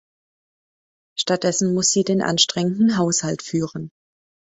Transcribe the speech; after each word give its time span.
Stattdessen 1.15 1.75
muss 1.75 1.91
sie 1.91 2.03
den 2.03 2.23
anstrengenden 2.23 2.97
Haushalt 2.97 3.43
führen. 3.43 3.91